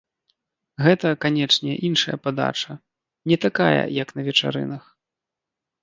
[0.85, 2.73] Гэта, канечне, іншая падача,
[3.33, 4.83] не такая, як на вечарынах.